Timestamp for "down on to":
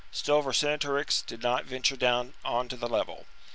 1.95-2.75